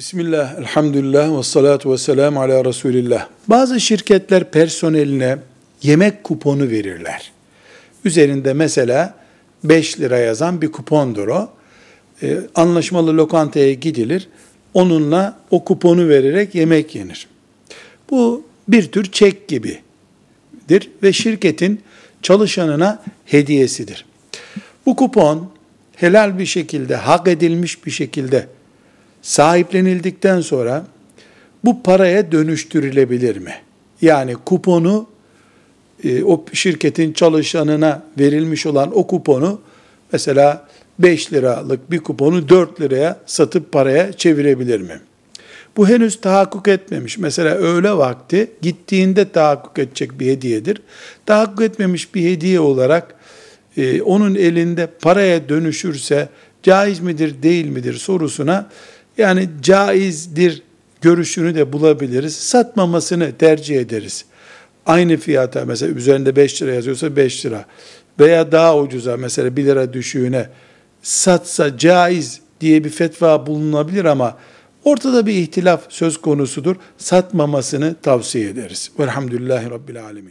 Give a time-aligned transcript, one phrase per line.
[0.00, 3.28] Bismillah, elhamdülillah ve salatu ve selamu ala Resulillah.
[3.48, 5.38] Bazı şirketler personeline
[5.82, 7.32] yemek kuponu verirler.
[8.04, 9.14] Üzerinde mesela
[9.64, 11.50] 5 lira yazan bir kupondur o.
[12.22, 14.28] Ee, anlaşmalı lokantaya gidilir.
[14.74, 17.28] Onunla o kuponu vererek yemek yenir.
[18.10, 21.80] Bu bir tür çek gibidir ve şirketin
[22.22, 24.04] çalışanına hediyesidir.
[24.86, 25.50] Bu kupon
[25.96, 28.46] helal bir şekilde, hak edilmiş bir şekilde
[29.22, 30.84] sahiplenildikten sonra
[31.64, 33.54] bu paraya dönüştürülebilir mi?
[34.02, 35.06] Yani kuponu
[36.04, 39.60] e, o şirketin çalışanına verilmiş olan o kuponu
[40.12, 40.68] mesela
[40.98, 45.00] 5 liralık bir kuponu 4 liraya satıp paraya çevirebilir mi?
[45.76, 47.18] Bu henüz tahakkuk etmemiş.
[47.18, 50.82] Mesela öğle vakti gittiğinde tahakkuk edecek bir hediyedir.
[51.26, 53.14] Tahakkuk etmemiş bir hediye olarak
[53.76, 56.28] e, onun elinde paraya dönüşürse
[56.62, 58.70] caiz midir değil midir sorusuna
[59.20, 60.62] yani caizdir
[61.00, 62.36] görüşünü de bulabiliriz.
[62.36, 64.24] Satmamasını tercih ederiz.
[64.86, 67.64] Aynı fiyata mesela üzerinde 5 lira yazıyorsa 5 lira
[68.20, 70.48] veya daha ucuza mesela 1 lira düşüğüne
[71.02, 74.36] satsa caiz diye bir fetva bulunabilir ama
[74.84, 76.76] ortada bir ihtilaf söz konusudur.
[76.98, 78.90] Satmamasını tavsiye ederiz.
[78.98, 80.28] Velhamdülillahi Rabbil Alemin.